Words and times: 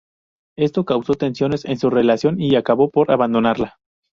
Esto 0.57 0.83
causó 0.83 1.13
tensiones 1.13 1.63
en 1.63 1.77
su 1.77 1.91
relación 1.91 2.41
y 2.41 2.55
acabó 2.55 2.89
por 2.89 3.11
abandonarla. 3.11 3.77